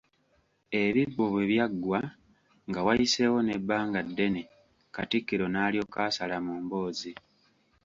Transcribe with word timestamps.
Ebibbo 0.83 1.23
bwe 1.31 1.43
byaggwa, 1.51 1.99
nga 2.69 2.79
wayiseewo 2.85 3.39
n'ebbanga 3.43 3.99
ddene, 4.07 4.41
Katikkiro 4.95 5.45
n'alyoka 5.49 5.99
asala 6.09 6.35
mu 6.45 6.53
mboozi. 6.63 7.11